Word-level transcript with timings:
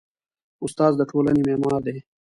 استاد 0.65 0.91
د 0.97 1.01
ټولنې 1.11 1.41
معمار 1.47 1.79
دی. 1.87 1.97